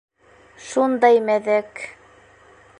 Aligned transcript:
Шундай 0.69 1.21
мәҙәк... 1.29 1.85